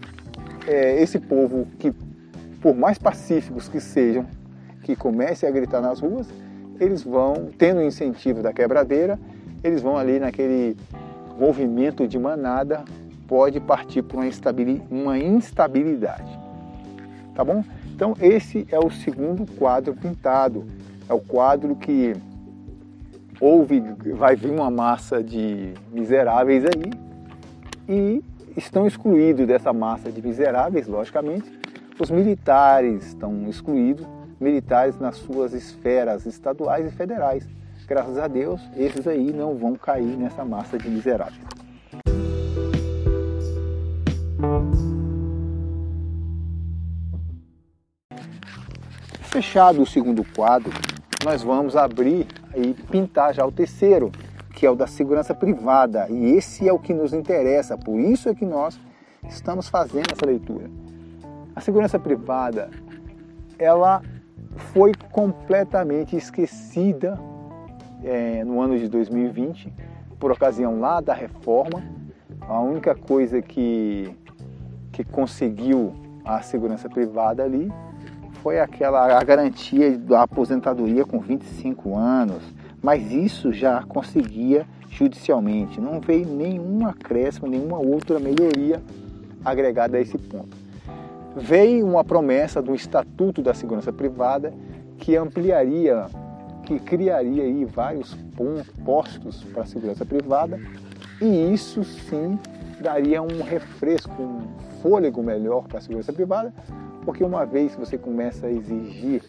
é, 0.67 1.01
esse 1.01 1.19
povo 1.19 1.67
que, 1.79 1.93
por 2.61 2.75
mais 2.75 2.97
pacíficos 2.97 3.67
que 3.67 3.79
sejam, 3.79 4.25
que 4.83 4.95
comecem 4.95 5.47
a 5.47 5.51
gritar 5.51 5.81
nas 5.81 5.99
ruas, 5.99 6.27
eles 6.79 7.03
vão, 7.03 7.49
tendo 7.57 7.79
o 7.79 7.83
incentivo 7.83 8.41
da 8.41 8.53
quebradeira, 8.53 9.19
eles 9.63 9.81
vão 9.81 9.97
ali 9.97 10.19
naquele 10.19 10.77
movimento 11.37 12.07
de 12.07 12.17
manada, 12.17 12.83
pode 13.27 13.59
partir 13.59 14.01
para 14.01 14.17
uma 14.17 15.17
instabilidade. 15.17 16.39
Tá 17.35 17.43
bom? 17.43 17.63
Então 17.93 18.15
esse 18.19 18.67
é 18.71 18.79
o 18.79 18.89
segundo 18.89 19.45
quadro 19.57 19.93
pintado. 19.93 20.65
É 21.09 21.13
o 21.13 21.19
quadro 21.19 21.75
que 21.75 22.15
houve, 23.39 23.79
vai 24.13 24.35
vir 24.35 24.51
uma 24.51 24.69
massa 24.69 25.23
de 25.23 25.73
miseráveis 25.91 26.63
aí 26.65 26.91
e 27.87 28.23
estão 28.55 28.87
excluídos 28.87 29.45
dessa 29.47 29.71
massa 29.71 30.11
de 30.11 30.21
miseráveis, 30.21 30.87
logicamente, 30.87 31.51
os 31.99 32.09
militares 32.09 33.07
estão 33.07 33.47
excluídos, 33.47 34.05
militares 34.39 34.99
nas 34.99 35.17
suas 35.17 35.53
esferas 35.53 36.25
estaduais 36.25 36.87
e 36.87 36.95
federais. 36.95 37.47
Graças 37.87 38.17
a 38.17 38.27
Deus, 38.27 38.61
esses 38.75 39.07
aí 39.07 39.31
não 39.31 39.55
vão 39.55 39.75
cair 39.75 40.17
nessa 40.17 40.43
massa 40.43 40.77
de 40.77 40.89
miseráveis. 40.89 41.39
Fechado 49.21 49.81
o 49.81 49.85
segundo 49.85 50.25
quadro, 50.35 50.71
nós 51.23 51.41
vamos 51.41 51.75
abrir 51.75 52.27
e 52.55 52.73
pintar 52.73 53.33
já 53.33 53.45
o 53.45 53.51
terceiro, 53.51 54.11
que 54.53 54.65
é 54.65 54.71
o 54.71 54.75
da 54.75 54.87
segurança 54.87 55.33
privada. 55.33 56.07
E 56.09 56.33
esse 56.35 56.67
é 56.67 56.73
o 56.73 56.79
que 56.79 56.93
nos 56.93 57.13
interessa, 57.13 57.77
por 57.77 57.99
isso 57.99 58.29
é 58.29 58.35
que 58.35 58.45
nós 58.45 58.79
estamos 59.27 59.67
fazendo 59.67 60.11
essa 60.11 60.25
leitura. 60.25 60.69
A 61.55 61.61
segurança 61.61 61.99
privada, 61.99 62.69
ela 63.57 64.01
foi 64.73 64.91
completamente 65.11 66.15
esquecida 66.15 67.19
é, 68.03 68.43
no 68.43 68.61
ano 68.61 68.77
de 68.77 68.87
2020, 68.87 69.73
por 70.19 70.31
ocasião 70.31 70.79
lá 70.79 71.01
da 71.01 71.13
reforma. 71.13 71.83
A 72.41 72.59
única 72.61 72.95
coisa 72.95 73.41
que, 73.41 74.15
que 74.91 75.03
conseguiu 75.03 75.93
a 76.23 76.41
segurança 76.41 76.89
privada 76.89 77.43
ali 77.43 77.71
foi 78.41 78.59
aquela 78.59 79.17
a 79.17 79.23
garantia 79.23 79.97
da 79.97 80.23
aposentadoria 80.23 81.05
com 81.05 81.19
25 81.19 81.95
anos, 81.95 82.41
mas 82.81 83.11
isso 83.11 83.51
já 83.51 83.83
conseguia 83.83 84.65
judicialmente, 84.89 85.79
não 85.79 85.99
veio 85.99 86.25
nenhum 86.25 86.87
acréscimo, 86.87 87.47
nenhuma 87.47 87.77
outra 87.77 88.19
melhoria 88.19 88.81
agregada 89.43 89.97
a 89.97 90.01
esse 90.01 90.17
ponto. 90.17 90.55
Veio 91.35 91.85
uma 91.85 92.03
promessa 92.03 92.61
do 92.61 92.73
Estatuto 92.73 93.41
da 93.41 93.53
Segurança 93.53 93.93
Privada 93.93 94.53
que 94.97 95.15
ampliaria, 95.15 96.07
que 96.63 96.79
criaria 96.79 97.43
aí 97.43 97.63
vários 97.63 98.17
postos 98.83 99.43
para 99.43 99.63
a 99.63 99.65
segurança 99.65 100.03
privada 100.03 100.59
e 101.21 101.53
isso 101.53 101.83
sim 101.83 102.39
daria 102.81 103.21
um 103.21 103.43
refresco, 103.43 104.21
um 104.21 104.41
fôlego 104.81 105.21
melhor 105.21 105.67
para 105.67 105.79
a 105.79 105.81
segurança 105.81 106.11
privada, 106.11 106.53
porque 107.07 107.23
uma 107.23 107.45
vez 107.45 107.73
que 107.73 107.79
você 107.79 107.97
começa 107.97 108.47
a 108.47 108.51
exigir 108.51 109.23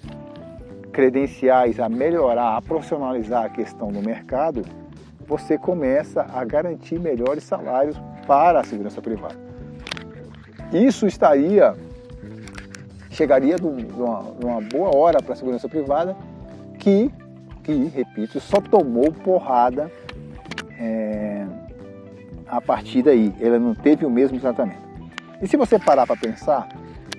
credenciais, 0.91 1.79
a 1.79 1.89
melhorar, 1.89 2.57
a 2.57 2.61
profissionalizar 2.61 3.45
a 3.45 3.49
questão 3.49 3.93
do 3.93 4.03
mercado, 4.03 4.65
você 5.29 5.57
começa 5.57 6.27
a 6.35 6.45
garantir 6.45 6.99
melhores 6.99 7.45
salários 7.45 7.97
para 8.27 8.59
a 8.59 8.65
segurança 8.65 9.01
privada. 9.01 9.37
Isso 10.73 11.07
estaria 11.07 11.77
chegaria 13.11 13.57
numa, 13.59 14.23
numa 14.41 14.61
boa 14.61 14.97
hora 14.97 15.23
para 15.23 15.35
a 15.35 15.37
segurança 15.37 15.69
privada 15.69 16.17
que, 16.81 17.13
que, 17.63 17.85
repito, 17.95 18.41
só 18.41 18.61
tomou 18.61 19.13
porrada 19.13 19.89
é, 20.77 21.47
a 22.49 22.61
partir 22.61 23.03
daí. 23.03 23.33
Ela 23.41 23.61
não 23.61 23.73
teve 23.73 24.05
o 24.05 24.11
mesmo 24.11 24.41
tratamento. 24.41 24.83
E 25.41 25.47
se 25.47 25.57
você 25.57 25.79
parar 25.79 26.09
para 26.09 26.17
pensar, 26.17 26.69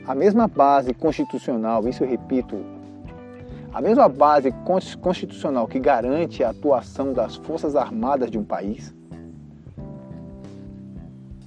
a 0.10 0.16
mesma 0.16 0.48
base 0.48 0.92
constitucional, 0.92 1.88
isso 1.88 2.04
eu 2.04 2.10
repito, 2.10 2.66
a 3.72 3.80
mesma 3.80 4.10
base 4.10 4.51
constitucional 5.04 5.68
que 5.68 5.80
garante 5.80 6.44
a 6.44 6.50
atuação 6.50 7.13
das 7.13 7.36
Forças 7.36 7.75
Armadas 7.75 8.32
de 8.32 8.36
um 8.39 8.44
país, 8.44 8.92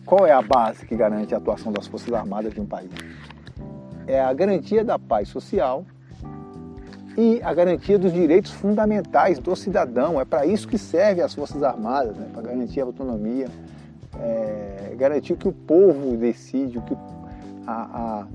qual 0.07 0.25
é 0.25 0.31
a 0.31 0.41
base 0.41 0.87
que 0.87 0.95
garante 0.95 1.35
a 1.35 1.39
atuação 1.39 1.73
das 1.73 1.89
Forças 1.89 2.15
Armadas 2.15 2.55
de 2.55 2.61
um 2.61 2.65
país? 2.65 2.93
É 4.07 4.21
a 4.21 4.33
garantia 4.33 4.85
da 4.85 4.97
paz 4.97 5.27
social 5.27 5.85
e 7.19 7.43
a 7.43 7.53
garantia 7.53 7.99
dos 7.99 8.13
direitos 8.13 8.53
fundamentais 8.53 9.41
do 9.41 9.57
cidadão. 9.57 10.21
É 10.21 10.25
para 10.25 10.47
isso 10.47 10.69
que 10.69 10.79
serve 10.79 11.21
as 11.21 11.35
Forças 11.35 11.65
Armadas, 11.65 12.17
né? 12.17 12.29
para 12.33 12.43
garantir 12.43 12.81
a 12.81 12.85
autonomia, 12.85 13.49
é, 14.21 14.95
garantir 14.97 15.35
que 15.35 15.49
o 15.49 15.53
povo 15.53 16.17
decide, 16.17 16.81
que 16.83 16.97
a, 17.67 18.21
a 18.21 18.27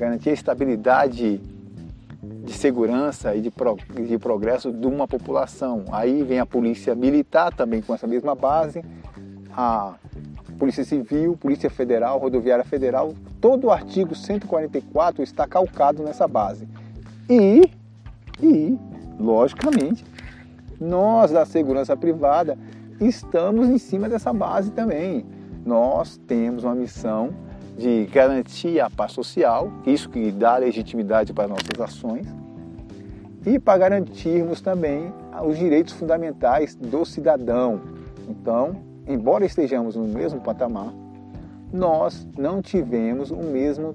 garantir 0.00 0.30
a 0.30 0.32
estabilidade 0.32 1.38
de 2.22 2.52
segurança 2.54 3.34
e 3.34 3.42
de, 3.42 3.50
pro, 3.50 3.76
de 3.76 4.18
progresso 4.18 4.72
de 4.72 4.86
uma 4.86 5.06
população. 5.06 5.84
Aí 5.92 6.22
vem 6.22 6.40
a 6.40 6.46
polícia 6.46 6.94
militar 6.94 7.52
também 7.52 7.82
com 7.82 7.94
essa 7.94 8.06
mesma 8.06 8.34
base, 8.34 8.82
a 9.54 9.94
Polícia 10.58 10.84
Civil, 10.84 11.36
Polícia 11.36 11.68
Federal, 11.68 12.18
Rodoviária 12.18 12.64
Federal, 12.64 13.12
todo 13.42 13.66
o 13.66 13.70
artigo 13.70 14.14
144 14.14 15.22
está 15.22 15.46
calcado 15.46 16.02
nessa 16.02 16.26
base. 16.26 16.66
E, 17.28 17.70
e, 18.42 18.78
logicamente, 19.18 20.02
nós 20.80 21.30
da 21.30 21.44
segurança 21.44 21.94
privada 21.94 22.56
estamos 22.98 23.68
em 23.68 23.76
cima 23.76 24.08
dessa 24.08 24.32
base 24.32 24.70
também. 24.70 25.26
Nós 25.64 26.16
temos 26.26 26.64
uma 26.64 26.74
missão 26.74 27.49
de 27.80 28.04
garantir 28.12 28.78
a 28.78 28.90
paz 28.90 29.12
social, 29.12 29.72
isso 29.86 30.10
que 30.10 30.30
dá 30.30 30.58
legitimidade 30.58 31.32
para 31.32 31.48
nossas 31.48 31.80
ações, 31.80 32.26
e 33.46 33.58
para 33.58 33.78
garantirmos 33.78 34.60
também 34.60 35.10
os 35.42 35.56
direitos 35.56 35.94
fundamentais 35.94 36.74
do 36.74 37.06
cidadão. 37.06 37.80
Então, 38.28 38.76
embora 39.08 39.46
estejamos 39.46 39.96
no 39.96 40.04
mesmo 40.06 40.42
patamar, 40.42 40.92
nós 41.72 42.28
não 42.36 42.60
tivemos 42.60 43.30
o 43.30 43.38
mesmo 43.38 43.94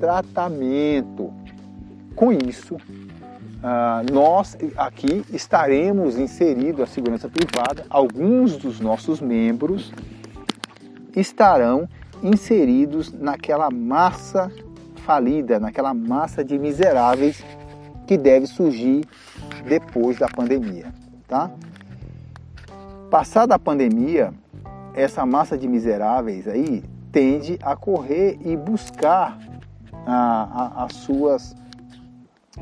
tratamento. 0.00 1.30
Com 2.16 2.32
isso, 2.32 2.78
ah, 3.62 4.02
nós 4.10 4.56
aqui 4.74 5.22
estaremos 5.30 6.16
inseridos 6.16 6.80
a 6.80 6.86
segurança 6.86 7.28
privada, 7.28 7.84
alguns 7.90 8.56
dos 8.56 8.80
nossos 8.80 9.20
membros 9.20 9.92
estarão 11.14 11.86
inseridos 12.22 13.12
naquela 13.12 13.70
massa 13.70 14.50
falida, 15.04 15.58
naquela 15.58 15.94
massa 15.94 16.44
de 16.44 16.58
miseráveis 16.58 17.44
que 18.06 18.16
deve 18.16 18.46
surgir 18.46 19.06
depois 19.66 20.18
da 20.18 20.28
pandemia, 20.28 20.92
tá? 21.26 21.50
Passada 23.10 23.54
a 23.54 23.58
pandemia, 23.58 24.32
essa 24.94 25.24
massa 25.24 25.56
de 25.56 25.66
miseráveis 25.66 26.46
aí 26.46 26.84
tende 27.10 27.58
a 27.62 27.74
correr 27.74 28.38
e 28.44 28.56
buscar 28.56 29.38
a, 30.06 30.82
a, 30.82 30.84
as, 30.84 30.92
suas, 30.94 31.56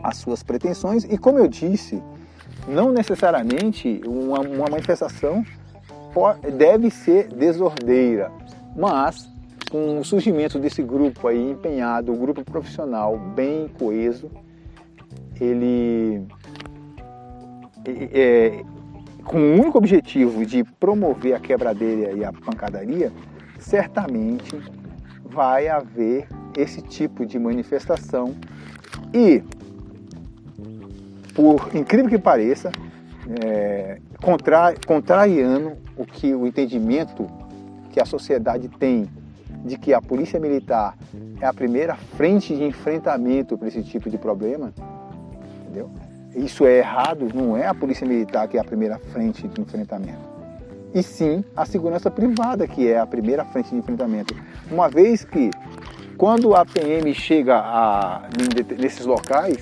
as 0.02 0.16
suas 0.18 0.42
pretensões 0.42 1.04
e 1.04 1.18
como 1.18 1.38
eu 1.38 1.48
disse, 1.48 2.02
não 2.68 2.92
necessariamente 2.92 4.00
uma, 4.06 4.40
uma 4.40 4.68
manifestação 4.70 5.44
deve 6.56 6.90
ser 6.90 7.28
desordeira, 7.28 8.32
mas 8.74 9.30
com 9.70 9.98
o 9.98 10.04
surgimento 10.04 10.58
desse 10.58 10.82
grupo 10.82 11.28
aí 11.28 11.50
empenhado, 11.50 12.12
um 12.12 12.16
grupo 12.16 12.44
profissional 12.44 13.18
bem 13.18 13.68
coeso, 13.78 14.30
ele 15.40 16.26
é, 18.12 18.64
com 19.24 19.38
o 19.38 19.60
único 19.60 19.76
objetivo 19.76 20.44
de 20.46 20.64
promover 20.64 21.34
a 21.34 21.40
quebradeira 21.40 22.12
e 22.12 22.24
a 22.24 22.32
pancadaria, 22.32 23.12
certamente 23.58 24.56
vai 25.24 25.68
haver 25.68 26.28
esse 26.56 26.80
tipo 26.80 27.26
de 27.26 27.38
manifestação. 27.38 28.34
E, 29.12 29.42
por 31.34 31.70
incrível 31.74 32.08
que 32.08 32.18
pareça, 32.18 32.70
é, 33.44 33.98
contra, 34.22 34.74
contrariando 34.86 35.72
o 35.96 36.04
que 36.04 36.34
o 36.34 36.46
entendimento 36.46 37.26
que 37.90 38.00
a 38.00 38.04
sociedade 38.04 38.68
tem 38.68 39.08
de 39.66 39.76
que 39.76 39.92
a 39.92 40.00
polícia 40.00 40.38
militar 40.38 40.96
é 41.40 41.46
a 41.46 41.52
primeira 41.52 41.96
frente 42.16 42.54
de 42.54 42.64
enfrentamento 42.64 43.58
para 43.58 43.68
esse 43.68 43.82
tipo 43.82 44.08
de 44.08 44.16
problema, 44.16 44.72
entendeu? 45.62 45.90
Isso 46.34 46.64
é 46.64 46.78
errado, 46.78 47.28
não 47.34 47.56
é 47.56 47.66
a 47.66 47.74
polícia 47.74 48.06
militar 48.06 48.46
que 48.46 48.56
é 48.56 48.60
a 48.60 48.64
primeira 48.64 48.98
frente 48.98 49.46
de 49.48 49.60
enfrentamento. 49.60 50.36
E 50.94 51.02
sim 51.02 51.44
a 51.54 51.66
segurança 51.66 52.10
privada 52.10 52.66
que 52.66 52.88
é 52.88 52.98
a 52.98 53.06
primeira 53.06 53.44
frente 53.44 53.70
de 53.70 53.76
enfrentamento. 53.76 54.34
Uma 54.70 54.88
vez 54.88 55.24
que 55.24 55.50
quando 56.16 56.54
a 56.54 56.64
PM 56.64 57.12
chega 57.12 57.56
a, 57.56 58.28
nesses 58.78 59.04
locais, 59.04 59.58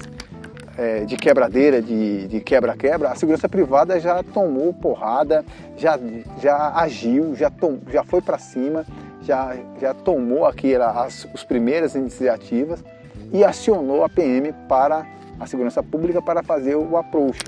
é, 0.76 1.04
de 1.04 1.16
quebradeira, 1.16 1.80
de 1.80 2.40
quebra-quebra, 2.40 3.10
a 3.10 3.14
segurança 3.14 3.48
privada 3.48 3.98
já 4.00 4.22
tomou 4.22 4.72
porrada, 4.72 5.44
já, 5.76 5.98
já 6.40 6.72
agiu, 6.74 7.34
já, 7.34 7.50
tom, 7.50 7.78
já 7.90 8.02
foi 8.04 8.20
para 8.20 8.38
cima, 8.38 8.84
já, 9.24 9.56
já 9.80 9.94
tomou 9.94 10.46
aqui 10.46 10.74
as, 10.74 11.26
as 11.32 11.44
primeiras 11.44 11.94
iniciativas 11.94 12.84
e 13.32 13.42
acionou 13.44 14.04
a 14.04 14.08
PM 14.08 14.52
para 14.68 15.06
a 15.40 15.46
segurança 15.46 15.82
pública 15.82 16.22
para 16.22 16.42
fazer 16.42 16.76
o 16.76 16.96
approach. 16.96 17.40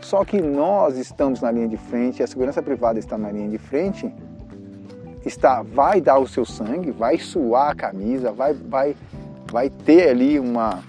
Só 0.00 0.24
que 0.24 0.40
nós 0.40 0.96
estamos 0.96 1.40
na 1.40 1.50
linha 1.50 1.68
de 1.68 1.76
frente, 1.76 2.22
a 2.22 2.26
segurança 2.26 2.62
privada 2.62 2.98
está 2.98 3.16
na 3.18 3.30
linha 3.30 3.48
de 3.48 3.58
frente, 3.58 4.12
está, 5.24 5.62
vai 5.62 6.00
dar 6.00 6.18
o 6.18 6.26
seu 6.26 6.44
sangue, 6.44 6.90
vai 6.90 7.18
suar 7.18 7.70
a 7.70 7.74
camisa, 7.74 8.32
vai, 8.32 8.52
vai, 8.52 8.96
vai 9.50 9.70
ter 9.70 10.08
ali 10.08 10.38
uma, 10.40 10.82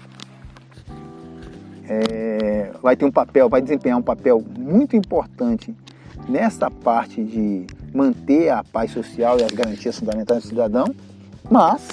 é, 1.88 2.70
vai 2.82 2.96
ter 2.96 3.04
um 3.04 3.12
papel, 3.12 3.48
vai 3.48 3.60
desempenhar 3.60 3.98
um 3.98 4.02
papel 4.02 4.42
muito 4.58 4.96
importante 4.96 5.74
nessa 6.28 6.70
parte 6.70 7.22
de 7.22 7.66
manter 7.94 8.50
a 8.50 8.64
paz 8.64 8.90
social 8.90 9.38
e 9.38 9.44
as 9.44 9.52
garantias 9.52 9.96
fundamentais 9.96 10.42
do 10.42 10.48
cidadão, 10.48 10.86
mas 11.48 11.86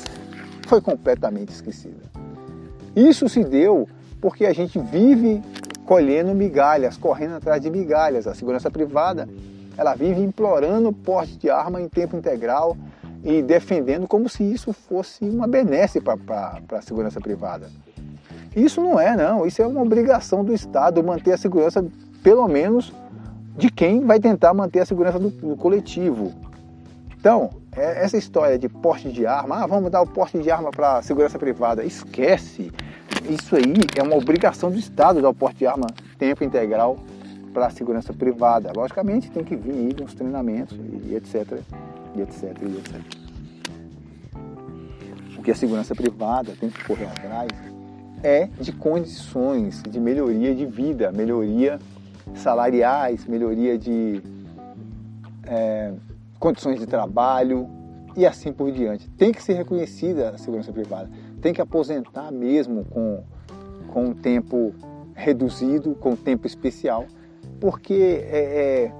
foi 0.67 0.81
completamente 0.81 1.49
esquecida. 1.49 2.01
Isso 2.95 3.29
se 3.29 3.43
deu 3.43 3.87
porque 4.19 4.45
a 4.45 4.53
gente 4.53 4.79
vive 4.79 5.41
colhendo 5.85 6.33
migalhas, 6.33 6.97
correndo 6.97 7.35
atrás 7.35 7.61
de 7.61 7.69
migalhas. 7.69 8.25
A 8.25 8.33
segurança 8.33 8.71
privada, 8.71 9.29
ela 9.77 9.93
vive 9.93 10.21
implorando 10.21 10.91
porte 10.91 11.37
de 11.37 11.49
arma 11.49 11.79
em 11.79 11.87
tempo 11.87 12.17
integral 12.17 12.75
e 13.23 13.41
defendendo 13.41 14.07
como 14.07 14.27
se 14.27 14.43
isso 14.43 14.73
fosse 14.73 15.23
uma 15.23 15.47
benesse 15.47 16.01
para 16.01 16.61
a 16.71 16.81
segurança 16.81 17.21
privada. 17.21 17.69
Isso 18.55 18.81
não 18.81 18.99
é, 18.99 19.15
não. 19.15 19.45
Isso 19.45 19.61
é 19.61 19.67
uma 19.67 19.81
obrigação 19.81 20.43
do 20.43 20.53
Estado 20.53 21.03
manter 21.03 21.33
a 21.33 21.37
segurança, 21.37 21.85
pelo 22.23 22.47
menos, 22.47 22.91
de 23.57 23.69
quem 23.69 24.05
vai 24.05 24.19
tentar 24.19 24.53
manter 24.53 24.79
a 24.79 24.85
segurança 24.85 25.19
do, 25.19 25.29
do 25.29 25.55
coletivo. 25.55 26.33
Então, 27.19 27.49
é, 27.71 28.03
essa 28.03 28.17
história 28.17 28.57
de 28.57 28.67
porte 28.67 29.11
de 29.11 29.25
arma, 29.25 29.63
ah, 29.63 29.67
vamos 29.67 29.91
dar 29.91 30.01
o 30.01 30.07
porte 30.07 30.39
de 30.39 30.49
arma 30.49 30.71
para 30.71 30.97
a 30.97 31.01
segurança 31.01 31.37
privada, 31.37 31.83
esquece. 31.83 32.71
Isso 33.29 33.55
aí 33.55 33.75
é 33.95 34.01
uma 34.01 34.15
obrigação 34.15 34.71
do 34.71 34.79
Estado 34.79 35.21
dar 35.21 35.29
o 35.29 35.33
porte 35.33 35.59
de 35.59 35.67
arma 35.67 35.87
tempo 36.17 36.43
integral 36.43 36.97
para 37.53 37.67
a 37.67 37.69
segurança 37.69 38.13
privada. 38.13 38.71
Logicamente, 38.75 39.29
tem 39.29 39.43
que 39.43 39.55
vir 39.55 39.71
aí 39.71 39.95
uns 40.03 40.13
treinamentos 40.13 40.77
e 41.03 41.15
etc, 41.15 41.59
e 42.15 42.21
etc, 42.21 42.43
e 42.61 42.77
etc. 42.77 43.21
O 45.37 45.43
que 45.43 45.51
a 45.51 45.55
segurança 45.55 45.95
privada 45.95 46.53
tem 46.59 46.69
que 46.69 46.83
correr 46.83 47.05
atrás 47.05 47.49
é 48.23 48.47
de 48.59 48.71
condições 48.71 49.81
de 49.83 49.99
melhoria 49.99 50.53
de 50.53 50.65
vida, 50.65 51.11
melhoria 51.11 51.79
salariais, 52.35 53.25
melhoria 53.25 53.77
de 53.77 54.21
é, 55.45 55.93
condições 56.39 56.79
de 56.79 56.85
trabalho 56.85 57.69
e 58.15 58.25
assim 58.25 58.51
por 58.51 58.71
diante. 58.71 59.09
Tem 59.11 59.31
que 59.31 59.41
ser 59.41 59.53
reconhecida 59.53 60.31
a 60.31 60.37
segurança 60.37 60.71
privada, 60.71 61.09
tem 61.41 61.53
que 61.53 61.61
aposentar 61.61 62.31
mesmo 62.31 62.85
com, 62.85 63.23
com 63.87 64.05
um 64.05 64.13
tempo 64.13 64.73
reduzido, 65.13 65.95
com 65.95 66.11
um 66.11 66.15
tempo 66.15 66.47
especial, 66.47 67.05
porque 67.59 68.23
é, 68.29 68.89
é, 68.89 68.91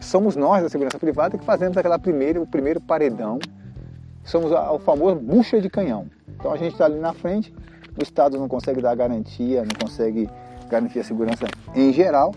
somos 0.00 0.36
nós 0.36 0.62
da 0.62 0.68
segurança 0.68 0.98
privada 0.98 1.36
que 1.36 1.44
fazemos 1.44 1.76
aquela 1.76 1.98
primeira, 1.98 2.40
o 2.40 2.46
primeiro 2.46 2.80
paredão, 2.80 3.38
somos 4.24 4.52
a, 4.52 4.72
o 4.72 4.78
famoso 4.78 5.16
bucha 5.16 5.60
de 5.60 5.68
canhão. 5.68 6.06
Então 6.28 6.52
a 6.52 6.56
gente 6.56 6.72
está 6.72 6.86
ali 6.86 6.98
na 6.98 7.12
frente, 7.12 7.52
o 7.98 8.02
Estado 8.02 8.38
não 8.38 8.48
consegue 8.48 8.80
dar 8.80 8.94
garantia, 8.94 9.60
não 9.60 9.78
consegue 9.78 10.28
garantir 10.68 11.00
a 11.00 11.04
segurança 11.04 11.46
em 11.74 11.92
geral. 11.92 12.34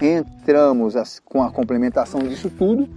Entramos 0.00 0.94
com 1.24 1.42
a 1.42 1.50
complementação 1.50 2.20
disso 2.20 2.48
tudo 2.50 2.88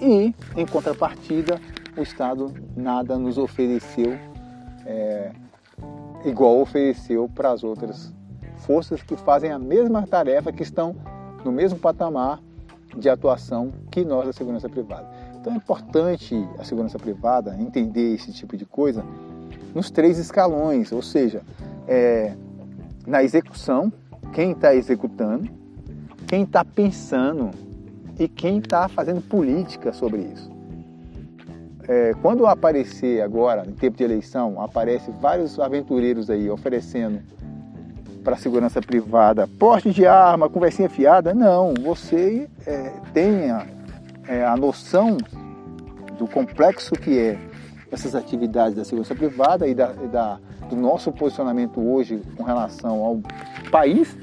e, 0.00 0.34
em 0.56 0.66
contrapartida, 0.66 1.60
o 1.96 2.02
Estado 2.02 2.52
nada 2.76 3.18
nos 3.18 3.36
ofereceu 3.38 4.16
é, 4.86 5.32
igual 6.24 6.60
ofereceu 6.60 7.28
para 7.28 7.50
as 7.50 7.64
outras 7.64 8.12
forças 8.58 9.02
que 9.02 9.16
fazem 9.16 9.50
a 9.50 9.58
mesma 9.58 10.06
tarefa, 10.06 10.52
que 10.52 10.62
estão 10.62 10.94
no 11.44 11.52
mesmo 11.52 11.78
patamar 11.78 12.40
de 12.96 13.08
atuação 13.08 13.72
que 13.90 14.04
nós 14.04 14.26
da 14.26 14.32
segurança 14.32 14.68
privada. 14.68 15.08
Então 15.40 15.52
é 15.52 15.56
importante 15.56 16.34
a 16.58 16.64
segurança 16.64 16.98
privada 16.98 17.56
entender 17.58 18.14
esse 18.14 18.32
tipo 18.32 18.56
de 18.56 18.64
coisa 18.64 19.04
nos 19.74 19.90
três 19.90 20.18
escalões, 20.18 20.90
ou 20.92 21.02
seja, 21.02 21.42
é, 21.86 22.34
na 23.06 23.22
execução, 23.22 23.92
quem 24.32 24.52
está 24.52 24.74
executando, 24.74 25.48
quem 26.26 26.42
está 26.42 26.64
pensando 26.64 27.50
e 28.18 28.28
quem 28.28 28.58
está 28.58 28.88
fazendo 28.88 29.20
política 29.20 29.92
sobre 29.92 30.22
isso. 30.22 30.50
É, 31.88 32.14
quando 32.20 32.46
aparecer 32.46 33.22
agora, 33.22 33.64
em 33.66 33.72
tempo 33.72 33.96
de 33.96 34.02
eleição, 34.02 34.60
aparece 34.60 35.10
vários 35.20 35.58
aventureiros 35.60 36.28
aí 36.28 36.50
oferecendo 36.50 37.20
para 38.24 38.34
a 38.34 38.38
segurança 38.38 38.80
privada 38.80 39.46
porte 39.46 39.92
de 39.92 40.04
arma, 40.04 40.50
conversinha 40.50 40.88
fiada, 40.88 41.32
não, 41.32 41.74
você 41.74 42.48
é, 42.66 42.92
tenha 43.14 43.68
é, 44.26 44.44
a 44.44 44.56
noção 44.56 45.16
do 46.18 46.26
complexo 46.26 46.96
que 46.96 47.16
é 47.16 47.38
essas 47.92 48.16
atividades 48.16 48.76
da 48.76 48.84
segurança 48.84 49.14
privada 49.14 49.68
e, 49.68 49.74
da, 49.74 49.94
e 50.02 50.08
da, 50.08 50.40
do 50.68 50.74
nosso 50.74 51.12
posicionamento 51.12 51.80
hoje 51.80 52.20
com 52.36 52.42
relação 52.42 53.04
ao 53.04 53.20
país 53.70 54.16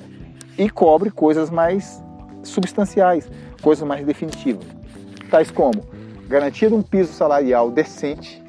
e 0.57 0.69
cobre 0.69 1.09
coisas 1.11 1.49
mais 1.49 2.03
substanciais, 2.43 3.29
coisas 3.61 3.87
mais 3.87 4.05
definitivas, 4.05 4.65
tais 5.29 5.49
como 5.49 5.81
garantia 6.27 6.69
de 6.69 6.75
um 6.75 6.81
piso 6.81 7.13
salarial 7.13 7.69
decente, 7.69 8.43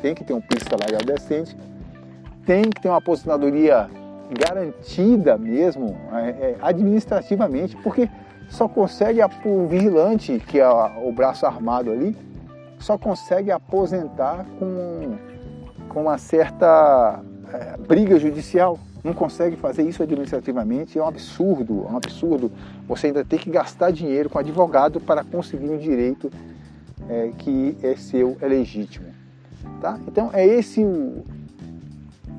tem 0.00 0.14
que 0.14 0.24
ter 0.24 0.32
um 0.32 0.40
piso 0.40 0.64
salarial 0.68 1.02
decente, 1.04 1.56
tem 2.44 2.62
que 2.62 2.80
ter 2.80 2.88
uma 2.88 2.98
aposentadoria 2.98 3.88
garantida 4.30 5.36
mesmo, 5.38 5.96
é, 6.12 6.28
é, 6.28 6.56
administrativamente, 6.60 7.76
porque 7.76 8.08
só 8.48 8.66
consegue 8.68 9.20
o 9.44 9.66
vigilante, 9.66 10.38
que 10.38 10.58
é 10.58 10.68
o 10.68 11.12
braço 11.12 11.46
armado 11.46 11.90
ali, 11.90 12.16
só 12.78 12.96
consegue 12.96 13.50
aposentar 13.50 14.46
com, 14.58 15.16
com 15.88 16.02
uma 16.02 16.18
certa 16.18 17.20
é, 17.52 17.76
briga 17.76 18.18
judicial. 18.18 18.78
Não 19.02 19.12
consegue 19.12 19.56
fazer 19.56 19.82
isso 19.82 20.02
administrativamente, 20.02 20.98
é 20.98 21.02
um 21.02 21.06
absurdo, 21.06 21.86
é 21.88 21.92
um 21.92 21.96
absurdo. 21.96 22.50
Você 22.86 23.08
ainda 23.08 23.24
tem 23.24 23.38
que 23.38 23.50
gastar 23.50 23.90
dinheiro 23.90 24.28
com 24.28 24.38
advogado 24.38 25.00
para 25.00 25.22
conseguir 25.22 25.70
um 25.70 25.78
direito 25.78 26.30
é, 27.08 27.30
que 27.38 27.76
é 27.82 27.94
seu, 27.96 28.36
é 28.40 28.46
legítimo. 28.46 29.06
Tá? 29.80 29.98
Então 30.06 30.30
é 30.32 30.46
esse 30.46 30.82
o, 30.84 31.24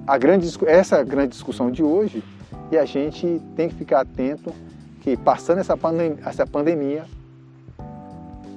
a 0.05 0.17
grande, 0.17 0.49
essa 0.65 1.03
grande 1.03 1.29
discussão 1.29 1.71
de 1.71 1.83
hoje 1.83 2.23
e 2.71 2.77
a 2.77 2.85
gente 2.85 3.41
tem 3.55 3.69
que 3.69 3.75
ficar 3.75 4.01
atento 4.01 4.53
que 5.01 5.15
passando 5.15 5.59
essa 5.59 5.77
pandemia, 5.77 6.17
essa, 6.25 6.45
pandemia, 6.45 7.05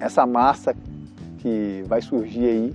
essa 0.00 0.26
massa 0.26 0.74
que 1.38 1.84
vai 1.86 2.02
surgir 2.02 2.46
aí, 2.46 2.74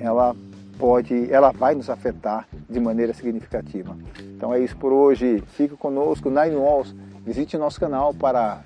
ela 0.00 0.34
pode, 0.78 1.30
ela 1.32 1.52
vai 1.52 1.74
nos 1.74 1.90
afetar 1.90 2.48
de 2.68 2.80
maneira 2.80 3.12
significativa. 3.12 3.96
Então 4.40 4.54
é 4.54 4.60
isso 4.60 4.74
por 4.78 4.90
hoje. 4.90 5.44
Fique 5.48 5.76
conosco, 5.76 6.30
Nine 6.30 6.56
Walls. 6.56 6.96
Visite 7.26 7.58
nosso 7.58 7.78
canal 7.78 8.14
para, 8.14 8.62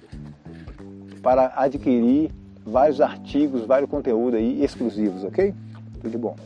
para 1.20 1.52
adquirir 1.56 2.30
vários 2.64 3.00
artigos, 3.00 3.66
vários 3.66 3.90
conteúdos 3.90 4.38
aí 4.38 4.62
exclusivos, 4.62 5.24
ok? 5.24 5.52
Tudo 5.94 6.10
de 6.10 6.16
bom. 6.16 6.36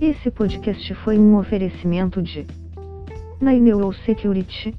Esse 0.00 0.30
podcast 0.30 0.94
foi 0.94 1.18
um 1.18 1.36
oferecimento 1.36 2.22
de 2.22 2.46
Naineo 3.40 3.92
Security 4.06 4.76